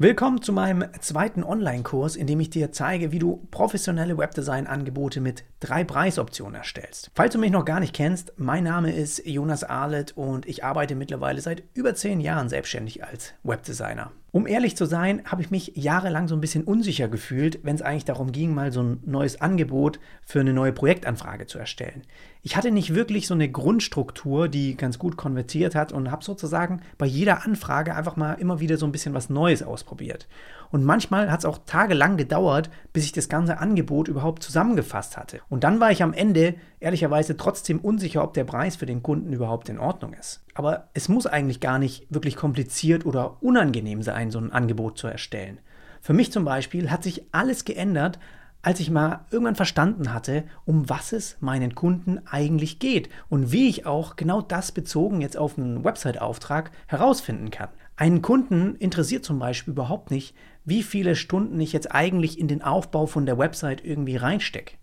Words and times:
Willkommen 0.00 0.40
zu 0.42 0.52
meinem 0.52 0.84
zweiten 1.00 1.42
Online-Kurs, 1.42 2.14
in 2.14 2.28
dem 2.28 2.38
ich 2.38 2.50
dir 2.50 2.70
zeige, 2.70 3.10
wie 3.10 3.18
du 3.18 3.48
professionelle 3.50 4.16
Webdesign-Angebote 4.16 5.20
mit 5.20 5.42
drei 5.60 5.84
Preisoptionen 5.84 6.54
erstellst. 6.54 7.10
Falls 7.14 7.32
du 7.32 7.38
mich 7.38 7.50
noch 7.50 7.64
gar 7.64 7.80
nicht 7.80 7.94
kennst, 7.94 8.32
mein 8.36 8.64
Name 8.64 8.92
ist 8.92 9.26
Jonas 9.26 9.64
Arlet 9.64 10.12
und 10.16 10.46
ich 10.46 10.64
arbeite 10.64 10.94
mittlerweile 10.94 11.40
seit 11.40 11.62
über 11.74 11.94
zehn 11.94 12.20
Jahren 12.20 12.48
selbstständig 12.48 13.04
als 13.04 13.34
Webdesigner. 13.42 14.12
Um 14.30 14.46
ehrlich 14.46 14.76
zu 14.76 14.84
sein, 14.84 15.22
habe 15.24 15.40
ich 15.40 15.50
mich 15.50 15.72
jahrelang 15.74 16.28
so 16.28 16.34
ein 16.34 16.42
bisschen 16.42 16.64
unsicher 16.64 17.08
gefühlt, 17.08 17.60
wenn 17.62 17.74
es 17.74 17.82
eigentlich 17.82 18.04
darum 18.04 18.30
ging, 18.30 18.54
mal 18.54 18.72
so 18.72 18.82
ein 18.82 19.00
neues 19.06 19.40
Angebot 19.40 20.00
für 20.22 20.40
eine 20.40 20.52
neue 20.52 20.72
Projektanfrage 20.72 21.46
zu 21.46 21.58
erstellen. 21.58 22.02
Ich 22.42 22.54
hatte 22.54 22.70
nicht 22.70 22.94
wirklich 22.94 23.26
so 23.26 23.32
eine 23.32 23.50
Grundstruktur, 23.50 24.48
die 24.48 24.76
ganz 24.76 24.98
gut 24.98 25.16
konvertiert 25.16 25.74
hat 25.74 25.92
und 25.92 26.10
habe 26.10 26.24
sozusagen 26.24 26.82
bei 26.98 27.06
jeder 27.06 27.46
Anfrage 27.46 27.94
einfach 27.94 28.16
mal 28.16 28.34
immer 28.34 28.60
wieder 28.60 28.76
so 28.76 28.84
ein 28.84 28.92
bisschen 28.92 29.14
was 29.14 29.30
Neues 29.30 29.62
ausprobiert. 29.62 30.28
Und 30.70 30.84
manchmal 30.84 31.30
hat 31.30 31.40
es 31.40 31.44
auch 31.46 31.58
tagelang 31.64 32.18
gedauert, 32.18 32.68
bis 32.92 33.04
ich 33.04 33.12
das 33.12 33.30
ganze 33.30 33.58
Angebot 33.58 34.08
überhaupt 34.08 34.42
zusammengefasst 34.42 35.16
hatte. 35.16 35.40
Und 35.48 35.64
dann 35.64 35.80
war 35.80 35.90
ich 35.90 36.02
am 36.02 36.12
Ende 36.12 36.54
ehrlicherweise 36.80 37.36
trotzdem 37.36 37.78
unsicher, 37.80 38.22
ob 38.22 38.34
der 38.34 38.44
Preis 38.44 38.76
für 38.76 38.86
den 38.86 39.02
Kunden 39.02 39.32
überhaupt 39.32 39.68
in 39.68 39.78
Ordnung 39.78 40.12
ist. 40.12 40.44
Aber 40.54 40.88
es 40.94 41.08
muss 41.08 41.26
eigentlich 41.26 41.60
gar 41.60 41.78
nicht 41.78 42.06
wirklich 42.10 42.36
kompliziert 42.36 43.06
oder 43.06 43.42
unangenehm 43.42 44.02
sein, 44.02 44.30
so 44.30 44.38
ein 44.38 44.52
Angebot 44.52 44.98
zu 44.98 45.06
erstellen. 45.06 45.58
Für 46.00 46.12
mich 46.12 46.32
zum 46.32 46.44
Beispiel 46.44 46.90
hat 46.90 47.02
sich 47.02 47.24
alles 47.32 47.64
geändert, 47.64 48.18
als 48.62 48.80
ich 48.80 48.90
mal 48.90 49.24
irgendwann 49.30 49.54
verstanden 49.54 50.12
hatte, 50.12 50.44
um 50.64 50.88
was 50.88 51.12
es 51.12 51.36
meinen 51.40 51.74
Kunden 51.74 52.20
eigentlich 52.26 52.78
geht 52.78 53.08
und 53.28 53.52
wie 53.52 53.68
ich 53.68 53.86
auch 53.86 54.16
genau 54.16 54.42
das 54.42 54.72
bezogen 54.72 55.20
jetzt 55.20 55.36
auf 55.36 55.56
einen 55.56 55.84
Website-Auftrag 55.84 56.70
herausfinden 56.86 57.50
kann. 57.50 57.68
Einen 57.96 58.20
Kunden 58.20 58.76
interessiert 58.76 59.24
zum 59.24 59.38
Beispiel 59.38 59.72
überhaupt 59.72 60.10
nicht, 60.10 60.34
wie 60.64 60.82
viele 60.82 61.16
Stunden 61.16 61.58
ich 61.60 61.72
jetzt 61.72 61.92
eigentlich 61.92 62.38
in 62.38 62.48
den 62.48 62.62
Aufbau 62.62 63.06
von 63.06 63.26
der 63.26 63.38
Website 63.38 63.84
irgendwie 63.84 64.16
reinstecke. 64.16 64.76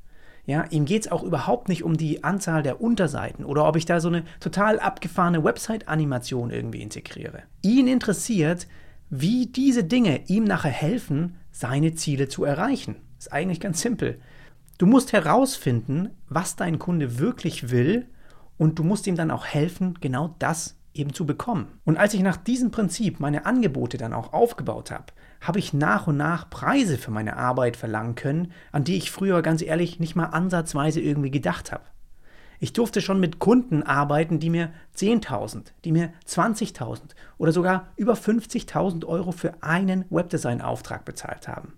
Ja, 0.48 0.66
ihm 0.70 0.86
geht 0.86 1.06
es 1.06 1.12
auch 1.12 1.24
überhaupt 1.24 1.70
nicht 1.70 1.84
um 1.84 1.98
die 1.98 2.24
Anzahl 2.24 2.62
der 2.62 2.80
Unterseiten 2.80 3.44
oder 3.44 3.68
ob 3.68 3.76
ich 3.76 3.86
da 3.86 4.00
so 4.00 4.10
eine 4.10 4.24
total 4.40 4.80
abgefahrene 4.80 5.44
Website-Animation 5.44 6.52
irgendwie 6.52 6.82
integriere. 6.82 7.44
Ihn 7.64 7.88
interessiert, 7.88 8.68
wie 9.10 9.48
diese 9.48 9.84
Dinge 9.84 10.22
ihm 10.28 10.44
nachher 10.44 10.72
helfen, 10.72 11.38
seine 11.52 11.96
Ziele 11.96 12.28
zu 12.28 12.44
erreichen. 12.44 12.98
Ist 13.18 13.34
eigentlich 13.34 13.60
ganz 13.60 13.82
simpel. 13.82 14.20
Du 14.78 14.86
musst 14.86 15.14
herausfinden, 15.14 16.10
was 16.28 16.56
dein 16.56 16.80
Kunde 16.80 17.18
wirklich 17.18 17.72
will 17.72 18.08
und 18.58 18.78
du 18.78 18.84
musst 18.84 19.08
ihm 19.08 19.16
dann 19.16 19.32
auch 19.32 19.46
helfen, 19.46 19.98
genau 20.02 20.36
das 20.38 20.78
eben 20.96 21.14
zu 21.14 21.26
bekommen. 21.26 21.80
Und 21.84 21.98
als 21.98 22.14
ich 22.14 22.22
nach 22.22 22.38
diesem 22.38 22.72
Prinzip 22.72 23.20
meine 23.20 23.46
Angebote 23.46 23.98
dann 23.98 24.14
auch 24.14 24.34
aufgebaut 24.34 24.92
habe, 24.92 25.06
habe 25.42 25.60
ich 25.60 25.74
nach 25.74 26.08
und 26.08 26.18
nach 26.18 26.50
Preise 26.50 26.98
für 26.98 27.12
meine 27.12 27.38
Arbeit 27.38 27.78
verlangen 27.78 28.16
können, 28.16 28.52
an 28.72 28.84
die 28.84 28.98
ich 28.98 29.12
früher 29.12 29.42
ganz 29.42 29.62
ehrlich 29.62 30.00
nicht 30.00 30.16
mal 30.16 30.26
ansatzweise 30.26 31.02
irgendwie 31.02 31.32
gedacht 31.32 31.72
habe. 31.72 31.84
Ich 32.60 32.73
durfte 32.73 33.02
schon 33.02 33.20
mit 33.20 33.40
Kunden 33.40 33.84
arbeiten, 33.84 34.40
die 34.40 34.50
mir 34.50 34.72
10.000, 34.98 35.66
die 35.84 35.92
mir 35.92 36.14
20.000 36.28 37.02
oder 37.38 37.52
sogar 37.52 37.90
über 37.98 38.14
50.000 38.14 39.06
Euro 39.06 39.32
für 39.32 39.62
einen 39.62 40.06
Webdesign-Auftrag 40.10 41.06
bezahlt 41.06 41.48
haben. 41.48 41.73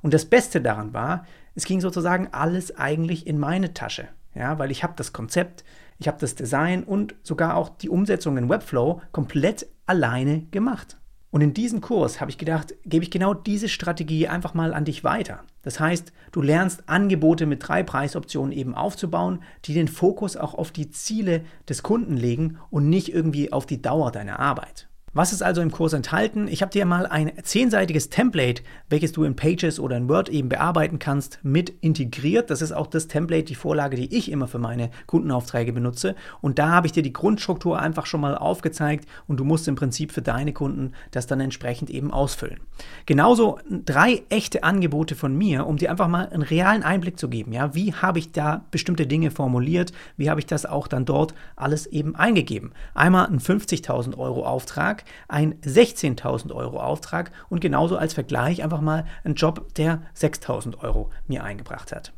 Und 0.00 0.14
das 0.14 0.24
Beste 0.24 0.60
daran 0.60 0.92
war, 0.92 1.26
es 1.54 1.64
ging 1.64 1.80
sozusagen 1.80 2.28
alles 2.32 2.76
eigentlich 2.76 3.26
in 3.26 3.38
meine 3.38 3.74
Tasche, 3.74 4.08
ja, 4.34 4.58
weil 4.58 4.70
ich 4.70 4.82
habe 4.82 4.94
das 4.96 5.12
Konzept, 5.12 5.64
ich 5.98 6.08
habe 6.08 6.18
das 6.20 6.34
Design 6.34 6.84
und 6.84 7.14
sogar 7.22 7.56
auch 7.56 7.68
die 7.68 7.88
Umsetzung 7.88 8.36
in 8.36 8.48
Webflow 8.48 9.00
komplett 9.12 9.66
alleine 9.86 10.42
gemacht. 10.50 10.98
Und 11.30 11.40
in 11.40 11.52
diesem 11.52 11.80
Kurs 11.80 12.20
habe 12.20 12.30
ich 12.30 12.38
gedacht, 12.38 12.74
gebe 12.84 13.02
ich 13.02 13.10
genau 13.10 13.34
diese 13.34 13.68
Strategie 13.68 14.28
einfach 14.28 14.54
mal 14.54 14.72
an 14.72 14.84
dich 14.84 15.02
weiter. 15.02 15.42
Das 15.62 15.80
heißt, 15.80 16.12
du 16.30 16.42
lernst 16.42 16.88
Angebote 16.88 17.46
mit 17.46 17.66
drei 17.66 17.82
Preisoptionen 17.82 18.52
eben 18.52 18.76
aufzubauen, 18.76 19.42
die 19.64 19.74
den 19.74 19.88
Fokus 19.88 20.36
auch 20.36 20.54
auf 20.54 20.70
die 20.70 20.90
Ziele 20.90 21.40
des 21.68 21.82
Kunden 21.82 22.16
legen 22.16 22.58
und 22.70 22.88
nicht 22.88 23.12
irgendwie 23.12 23.52
auf 23.52 23.66
die 23.66 23.82
Dauer 23.82 24.12
deiner 24.12 24.38
Arbeit. 24.38 24.88
Was 25.16 25.32
ist 25.32 25.44
also 25.44 25.62
im 25.62 25.70
Kurs 25.70 25.92
enthalten? 25.92 26.48
Ich 26.48 26.60
habe 26.60 26.72
dir 26.72 26.84
mal 26.86 27.06
ein 27.06 27.30
zehnseitiges 27.40 28.10
Template, 28.10 28.64
welches 28.88 29.12
du 29.12 29.22
in 29.22 29.36
Pages 29.36 29.78
oder 29.78 29.96
in 29.96 30.08
Word 30.08 30.28
eben 30.28 30.48
bearbeiten 30.48 30.98
kannst, 30.98 31.38
mit 31.44 31.70
integriert. 31.82 32.50
Das 32.50 32.60
ist 32.60 32.72
auch 32.72 32.88
das 32.88 33.06
Template, 33.06 33.44
die 33.44 33.54
Vorlage, 33.54 33.96
die 33.96 34.12
ich 34.12 34.32
immer 34.32 34.48
für 34.48 34.58
meine 34.58 34.90
Kundenaufträge 35.06 35.72
benutze. 35.72 36.16
Und 36.40 36.58
da 36.58 36.70
habe 36.70 36.88
ich 36.88 36.92
dir 36.92 37.04
die 37.04 37.12
Grundstruktur 37.12 37.78
einfach 37.78 38.06
schon 38.06 38.22
mal 38.22 38.36
aufgezeigt 38.36 39.08
und 39.28 39.38
du 39.38 39.44
musst 39.44 39.68
im 39.68 39.76
Prinzip 39.76 40.10
für 40.10 40.20
deine 40.20 40.52
Kunden 40.52 40.94
das 41.12 41.28
dann 41.28 41.38
entsprechend 41.38 41.90
eben 41.90 42.10
ausfüllen. 42.10 42.58
Genauso 43.06 43.60
drei 43.70 44.24
echte 44.30 44.64
Angebote 44.64 45.14
von 45.14 45.38
mir, 45.38 45.68
um 45.68 45.76
dir 45.76 45.92
einfach 45.92 46.08
mal 46.08 46.28
einen 46.28 46.42
realen 46.42 46.82
Einblick 46.82 47.20
zu 47.20 47.28
geben. 47.28 47.52
Ja, 47.52 47.72
wie 47.72 47.94
habe 47.94 48.18
ich 48.18 48.32
da 48.32 48.64
bestimmte 48.72 49.06
Dinge 49.06 49.30
formuliert? 49.30 49.92
Wie 50.16 50.28
habe 50.28 50.40
ich 50.40 50.46
das 50.46 50.66
auch 50.66 50.88
dann 50.88 51.04
dort 51.04 51.34
alles 51.54 51.86
eben 51.86 52.16
eingegeben? 52.16 52.72
Einmal 52.94 53.28
ein 53.28 53.38
50.000 53.38 54.18
Euro 54.18 54.44
Ein 55.28 55.54
16.000 55.60 56.52
Euro 56.52 56.80
Auftrag 56.80 57.32
und 57.48 57.60
genauso 57.60 57.96
als 57.96 58.14
Vergleich 58.14 58.62
einfach 58.62 58.80
mal 58.80 59.06
ein 59.24 59.34
Job, 59.34 59.74
der 59.74 60.02
6.000 60.16 60.78
Euro 60.82 61.10
mir 61.26 61.44
eingebracht 61.44 61.92
hat. 61.92 62.12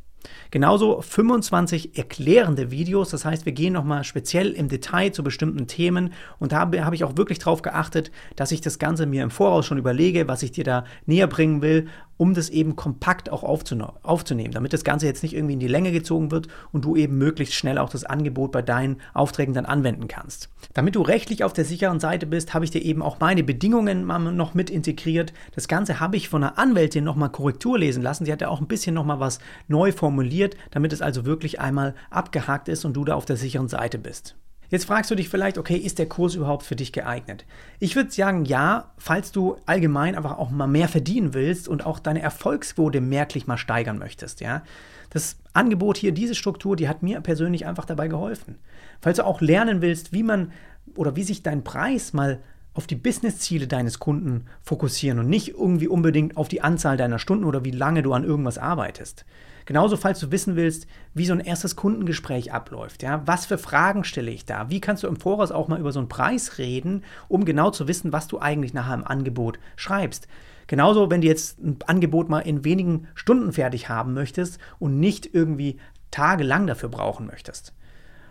Genauso 0.51 1.01
25 1.01 1.97
erklärende 1.97 2.71
Videos, 2.71 3.09
das 3.09 3.25
heißt, 3.25 3.45
wir 3.45 3.53
gehen 3.53 3.73
nochmal 3.73 4.03
speziell 4.03 4.51
im 4.51 4.67
Detail 4.67 5.11
zu 5.11 5.23
bestimmten 5.23 5.67
Themen 5.67 6.13
und 6.39 6.51
da 6.51 6.59
habe 6.59 6.95
ich 6.95 7.03
auch 7.03 7.17
wirklich 7.17 7.39
darauf 7.39 7.61
geachtet, 7.61 8.11
dass 8.35 8.51
ich 8.51 8.61
das 8.61 8.79
Ganze 8.79 9.05
mir 9.05 9.23
im 9.23 9.31
Voraus 9.31 9.65
schon 9.65 9.77
überlege, 9.77 10.27
was 10.27 10.43
ich 10.43 10.51
dir 10.51 10.63
da 10.63 10.85
näher 11.05 11.27
bringen 11.27 11.61
will 11.61 11.87
um 12.17 12.33
das 12.33 12.49
eben 12.49 12.75
kompakt 12.75 13.31
auch 13.31 13.43
aufzunehmen, 13.43 14.53
damit 14.53 14.73
das 14.73 14.83
Ganze 14.83 15.05
jetzt 15.05 15.23
nicht 15.23 15.33
irgendwie 15.33 15.53
in 15.53 15.59
die 15.59 15.67
Länge 15.67 15.91
gezogen 15.91 16.31
wird 16.31 16.47
und 16.71 16.83
du 16.83 16.95
eben 16.95 17.17
möglichst 17.17 17.53
schnell 17.53 17.77
auch 17.77 17.89
das 17.89 18.03
Angebot 18.03 18.51
bei 18.51 18.61
deinen 18.61 18.97
Aufträgen 19.13 19.53
dann 19.53 19.65
anwenden 19.65 20.07
kannst. 20.07 20.49
Damit 20.73 20.95
du 20.95 21.01
rechtlich 21.01 21.43
auf 21.43 21.53
der 21.53 21.65
sicheren 21.65 21.99
Seite 21.99 22.25
bist, 22.25 22.53
habe 22.53 22.65
ich 22.65 22.71
dir 22.71 22.81
eben 22.83 23.01
auch 23.01 23.19
meine 23.19 23.43
Bedingungen 23.43 24.05
noch 24.35 24.53
mit 24.53 24.69
integriert. 24.69 25.33
Das 25.55 25.67
Ganze 25.67 25.99
habe 25.99 26.17
ich 26.17 26.29
von 26.29 26.43
einer 26.43 26.57
Anwältin 26.57 27.03
nochmal 27.03 27.29
Korrektur 27.29 27.77
lesen 27.77 28.03
lassen. 28.03 28.25
Sie 28.25 28.31
hat 28.31 28.41
ja 28.41 28.49
auch 28.49 28.61
ein 28.61 28.67
bisschen 28.67 28.95
nochmal 28.95 29.19
was 29.19 29.39
neu 29.67 29.91
formuliert, 29.91 30.55
damit 30.71 30.93
es 30.93 31.01
also 31.01 31.25
wirklich 31.25 31.59
einmal 31.59 31.95
abgehakt 32.09 32.67
ist 32.67 32.85
und 32.85 32.93
du 32.93 33.05
da 33.05 33.15
auf 33.15 33.25
der 33.25 33.37
sicheren 33.37 33.67
Seite 33.67 33.97
bist. 33.97 34.35
Jetzt 34.69 34.85
fragst 34.85 35.09
du 35.09 35.15
dich 35.15 35.29
vielleicht, 35.29 35.57
okay, 35.57 35.77
ist 35.77 35.97
der 35.97 36.09
Kurs 36.09 36.35
überhaupt 36.35 36.63
für 36.63 36.75
dich 36.75 36.91
geeignet? 36.91 37.45
Ich 37.79 37.95
würde 37.95 38.11
sagen, 38.11 38.43
ja, 38.43 38.91
falls 38.97 39.31
du 39.31 39.57
allgemein 39.65 40.15
einfach 40.15 40.37
auch 40.37 40.49
mal 40.49 40.67
mehr 40.67 40.89
verdienen 40.89 41.33
willst 41.33 41.67
und 41.67 41.85
auch 41.85 41.99
deine 41.99 42.21
Erfolgsquote 42.21 42.99
merklich 42.99 43.47
mal 43.47 43.57
steigern 43.57 43.97
möchtest, 43.97 44.41
ja. 44.41 44.63
Das 45.09 45.37
Angebot 45.53 45.97
hier, 45.97 46.11
diese 46.11 46.35
Struktur, 46.35 46.75
die 46.75 46.89
hat 46.89 47.01
mir 47.01 47.21
persönlich 47.21 47.65
einfach 47.65 47.85
dabei 47.85 48.09
geholfen. 48.09 48.59
Falls 48.99 49.17
du 49.17 49.25
auch 49.25 49.39
lernen 49.39 49.81
willst, 49.81 50.11
wie 50.11 50.23
man 50.23 50.51
oder 50.95 51.15
wie 51.15 51.23
sich 51.23 51.43
dein 51.43 51.63
Preis 51.63 52.11
mal 52.11 52.41
auf 52.77 52.85
die 52.85 52.95
Businessziele 52.95 53.65
deines 53.67 53.97
Kunden 53.97 54.45
fokussieren 54.61 55.17
und 55.17 55.27
nicht 55.27 55.49
irgendwie 55.49 55.87
unbedingt 55.87 56.37
auf 56.37 56.47
die 56.47 56.61
Anzahl 56.61 56.95
deiner 56.95 57.17
Stunden 57.17 57.43
oder 57.43 57.65
wie 57.65 57.71
lange 57.71 58.03
du 58.03 58.13
an 58.13 58.23
irgendwas 58.23 58.59
arbeitest. 58.59 59.25
Genauso, 59.65 59.97
falls 59.97 60.19
du 60.19 60.31
wissen 60.31 60.55
willst, 60.55 60.85
wie 61.15 61.25
so 61.25 61.33
ein 61.33 61.39
erstes 61.39 61.75
Kundengespräch 61.75 62.53
abläuft, 62.53 63.01
ja, 63.01 63.23
was 63.25 63.47
für 63.47 63.57
Fragen 63.57 64.03
stelle 64.03 64.29
ich 64.29 64.45
da? 64.45 64.69
Wie 64.69 64.79
kannst 64.79 65.01
du 65.01 65.07
im 65.07 65.17
Voraus 65.17 65.51
auch 65.51 65.67
mal 65.67 65.79
über 65.79 65.91
so 65.91 65.99
einen 65.99 66.07
Preis 66.07 66.59
reden, 66.59 67.03
um 67.27 67.45
genau 67.45 67.71
zu 67.71 67.87
wissen, 67.87 68.13
was 68.13 68.27
du 68.27 68.39
eigentlich 68.39 68.75
nachher 68.75 68.93
im 68.93 69.07
Angebot 69.07 69.57
schreibst? 69.75 70.27
Genauso, 70.67 71.09
wenn 71.09 71.21
du 71.21 71.27
jetzt 71.27 71.59
ein 71.59 71.79
Angebot 71.87 72.29
mal 72.29 72.41
in 72.41 72.63
wenigen 72.63 73.07
Stunden 73.15 73.53
fertig 73.53 73.89
haben 73.89 74.13
möchtest 74.13 74.59
und 74.77 74.99
nicht 74.99 75.33
irgendwie 75.33 75.77
tagelang 76.11 76.67
dafür 76.67 76.89
brauchen 76.89 77.25
möchtest 77.25 77.73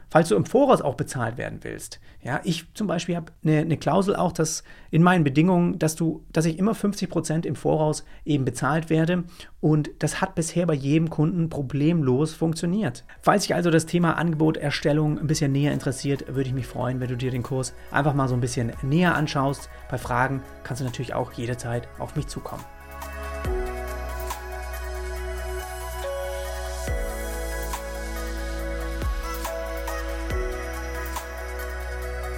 falls 0.09 0.29
du 0.29 0.37
im 0.37 0.45
Voraus 0.45 0.81
auch 0.81 0.95
bezahlt 0.95 1.37
werden 1.37 1.61
willst. 1.63 2.01
Ja, 2.23 2.41
ich 2.45 2.73
zum 2.75 2.87
Beispiel 2.87 3.17
habe 3.17 3.33
eine, 3.45 3.59
eine, 3.59 3.77
Klausel 3.77 4.17
auch, 4.17 4.33
dass 4.33 4.65
in 4.91 5.03
meinen 5.03 5.25
Bedingungen, 5.25 5.79
dass 5.79 5.95
du, 5.95 6.25
dass 6.33 6.45
ich 6.45 6.59
immer 6.59 6.75
50 6.75 7.09
Prozent 7.09 7.47
im 7.47 7.57
Voraus 7.57 8.05
eben 8.25 8.45
bezahlt 8.45 8.91
werde 8.91 9.25
und 9.61 9.91
das 10.01 10.21
hat 10.21 10.35
bisher 10.35 10.67
bei 10.67 10.75
jedem 10.75 11.11
Kunden 11.11 11.49
problemlos 11.49 12.35
funktioniert. 12.35 13.05
Falls 13.21 13.43
dich 13.43 13.55
also 13.55 13.71
das 13.71 13.87
Thema 13.87 14.17
Angeboterstellung 14.17 15.19
ein 15.19 15.27
bisschen 15.27 15.53
näher 15.53 15.73
interessiert, 15.73 16.27
würde 16.29 16.49
ich 16.49 16.55
mich 16.55 16.67
freuen, 16.67 17.01
wenn 17.01 17.09
du 17.09 17.17
dir 17.17 17.31
den 17.31 17.43
Kurs 17.43 17.75
einfach 17.91 18.15
mal 18.15 18.29
so 18.29 18.35
ein 18.35 18.41
bisschen 18.41 18.73
näher 18.83 19.15
anschaust. 19.15 19.69
Bei 19.91 19.99
Fragen 19.99 20.43
kannst 20.65 20.81
du 20.81 20.85
natürlich 20.85 21.15
auch 21.15 21.33
jederzeit 21.33 21.89
auf 21.99 22.17
mich 22.17 22.27
zukommen. 22.27 22.65